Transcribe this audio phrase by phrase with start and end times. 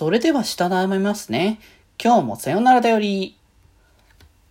[0.00, 1.60] それでは下頼みますね。
[2.02, 3.36] 今日もさよならだより。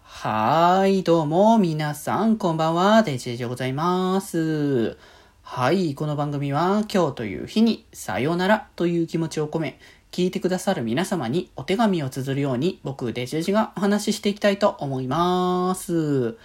[0.04, 4.96] はーい、どうも、皆さん、こんばんは、デジェジでございます。
[5.42, 9.80] はい、この番組は、今日という日に、さよならという気持ちを込め、
[10.12, 16.38] 聞いてくださる皆様にお手紙を綴るように、僕、デジェジがお話ししていきたいと思います。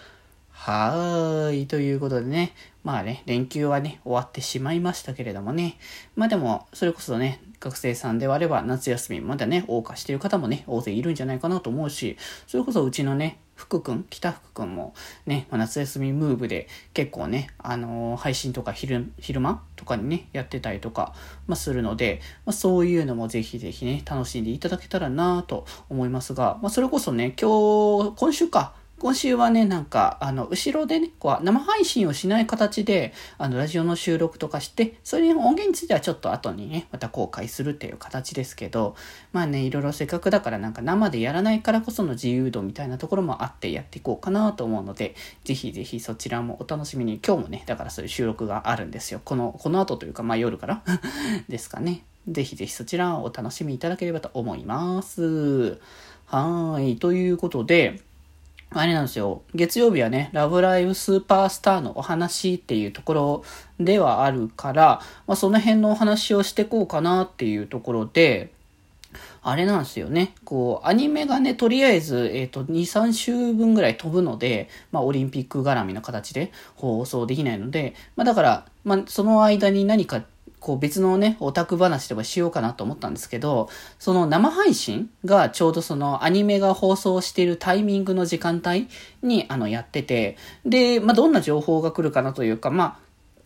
[0.50, 1.66] はーい。
[1.66, 2.54] ということでね。
[2.84, 5.76] まあね、連休はね、終わってしまいましたけれどもね。
[6.16, 21.14] まあでも、それこそね、学生さんであれば夏休みまだね、謳歌してる方もね、大勢いるんじゃないかなと思うし、それこそうちのね、福くん、北福くんもね、ま、夏休みムーブで結構ね、あのー、配信とか昼、昼間とかにね、やってたりとか、
[21.46, 38.96] まあ、するので、まあ、そういうのもぜひぜひね、楽しんでいただけたらなと思いますが、まあ、それこそね、今日、今週か、今週はね、なんか、あの、後ろでね、こう、生配信をしない形で、あの、ラジオの収録とかして、それの音源についてはちょっと後にね、また公開するっていう形ですけど、
[39.30, 49.20] まあね、いろいろせっかくだからなんか生でやらないからこその自由度みたいなところもあってやっていこうかなと思うので、ぜひぜひそちらもお楽しみに、今日もね、だからそういう収録があるんですよ。
[49.22, 50.82] この、この後というか、まあ夜から
[51.50, 52.04] ですかね。
[52.26, 55.78] ぜひぜひそちらをお楽しみいただければと思います。
[56.24, 56.96] はい。
[56.96, 58.00] ということで、
[58.76, 59.42] あれなんですよ。
[59.54, 63.44] 月曜日はね、ラブライブスーパースターのお話っていうところ
[63.78, 68.50] ではあるから、まあ、その辺のお話をしてこうかなっていうところで、
[69.42, 70.34] あれなんですよね。
[70.44, 80.24] こう、アニメがね、とりあえず、えっ、ー、と、2、3週分ぐらい飛ぶので、まあ、オリンピック絡みの形で放送できないので、まあ、だから、まあ、その間に何か
[80.64, 83.68] こう別のね、オタク話でもしようかなと思ったんですけど、
[83.98, 88.88] その生配信がちょうどそのアニメが放送しているタイミングの時間帯
[89.20, 92.98] にあのやってて、で、まあどんな情報が来るかなというか、ま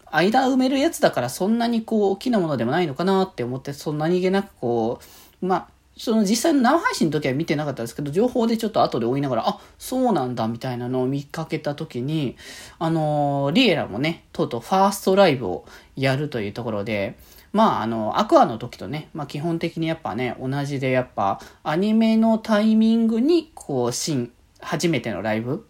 [0.07, 5.01] あ、間埋めるやつだからそんなにこう大きなものでもないのかなって思って、そんなにげなくこ
[5.43, 5.69] う、まあ、
[5.99, 12.37] その実際の生配信の時は見てなかったですけど、情報でちょっと後で追いながら、あ、そうなんだみたいなのを見かけた時に、
[12.79, 15.67] あのー、リエラもね、とうとうファーストライブを
[15.97, 17.19] やるというところで、
[17.53, 25.67] まあ、あの、アクアの時とね、まあ基本的にやっぱね、同じでやっぱ、アニメのタイミングに、こう、新、初めてのライブ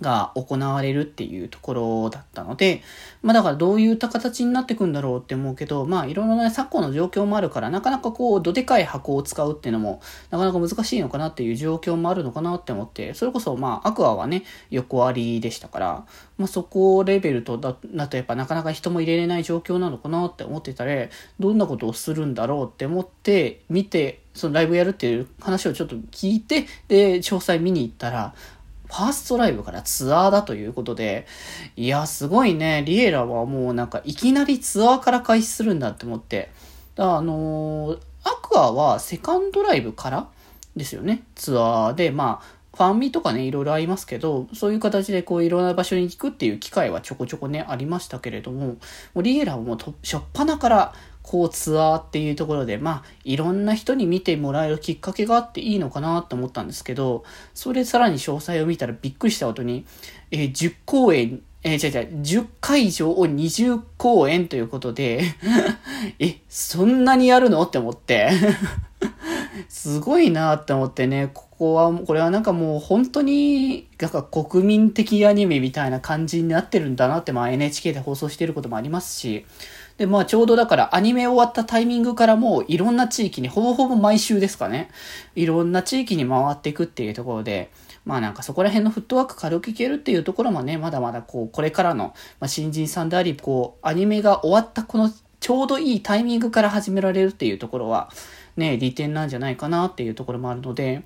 [0.00, 2.82] が行われるっていうところだったので、
[3.22, 16.06] まあだからどういった形になってくんだろうって思うけど、まあいろいろな昨今の状況もあるから、なかなかこう、どでかい箱を使うっていうのも、なかなか難しいのかなっていう状況もあるのかなって思って、それこそまあアクアはね、横ありでしたから、
[16.38, 21.08] まあそこレベルとだだとやっぱなかなか人も入れれない状況なのかなって思ってたら、
[21.40, 28.34] どんなことをするんだろうって思って、見て、そのライブやるっていう話をちょっと聞いて、で、詳細見に行ったら、
[28.86, 31.26] ファーストライブからツアーだということで、
[31.76, 36.50] いや、すごいね、リエラはもうなんかいきなりツアーから開始するんだって思って。
[36.94, 40.28] だあのー、アクアはセカンドライブから
[40.76, 48.76] ですよね、ツアーで、まあ、ファンミとかね、いろいろありますけど、そういう形でこういろんな場所に行くっていう機会はちょこちょこね、ありましたけれども、も
[49.14, 50.94] うリエラはもうと、しょっぱなから
[51.26, 59.84] こうツアーっていうところで、まあ、いろんな人に見てもらえるきっかけがあっていいのかなと思ったんですけど、それさらに詳細を見たらびっくりしたことに、
[60.30, 65.24] えー、10公演、えー、違う違う、10会場を20公演ということで
[66.20, 67.60] え、そんなにやるの？
[67.62, 68.30] って思って。
[69.68, 79.46] すごいなって思ってね、ここは、これはなんかもう本当に、なんか国民的アニメみたいな感じになってるんだなって、まあ NHK で放送してることもありますし、
[79.96, 84.90] で、まあちょうどだからアニメ終わったタイミングからもういろんな地域に、ほぼほぼ毎週ですかね。
[85.34, 87.70] いろんな地域に回っていくっていうところで、
[88.04, 98.10] まあなんかそこら辺のフットワーク軽くいけるっていうところもね、まだまだこう、これからの、ま、新人さんであり、こう、アニメが終わったこのちょうどいいタイミングから始められるっていうところは、
[98.56, 101.02] ね、利点なんじゃないかなっていうところもあるので、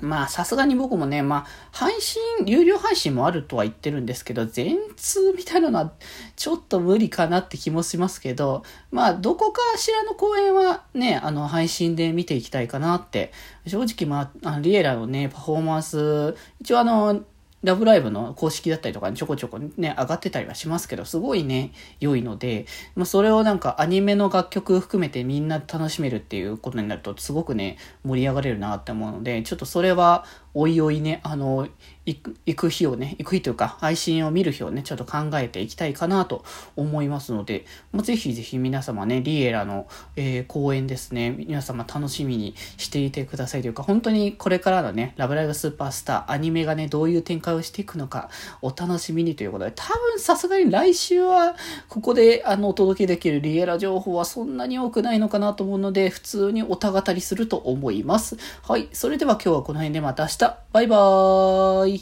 [0.00, 5.92] まあ、さすがに僕もね、まあ、配信、有料配信もあるとは言ってるんですけど、全通みたいなのは、
[6.36, 13.32] ちょっと無理かなって気もしますけど、まあ、どこかしらの公演はね、あの、配信で見ていきたいかなって、
[13.66, 17.24] 正直、まあ、リエラのね、パフォーマンス、一応あの、
[17.66, 30.24] ラブライブの公式だったりとかにちょこちょこね、上がってたりはしますけど、すごいね、良いので、まあ、それをなんかアニメの楽曲含めてみんな楽しめるっていうことになると、すごくね、盛り上がれるなって思うので、ちょっとそれは、
[30.54, 31.68] おいおいね、あの、
[32.06, 36.44] 行く行く日をね、行く日というか、配信を見る日をね、ちょっと考えていきたいかなと
[36.76, 48.30] 思いますので、まあ、ぜひぜひ皆様ね、リエラの、えー、公演ですね、皆様楽しみにしていてくださいというか、本当にこれからのね、ラブライブスーパースター、アニメがね、どういう展開をしていくのか、
[48.62, 51.56] お楽しみにということで、多分さすがに来週は、
[51.88, 58.36] ここで、あの、お届けできるリエラ情報はそんなに多くないのかなと思うので、普通におたがたりすると思います。
[58.62, 58.88] はい。
[58.92, 60.56] それでは今日はこの辺でまた明日。
[60.72, 61.94] バイバーイ。